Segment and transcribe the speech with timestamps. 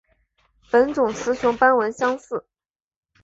[0.71, 2.43] 本种雌雄斑纹相似。